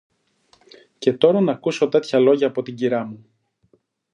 [0.97, 3.25] Και τώρα ν' ακούσω τέτοια λόγια από την κυρά μου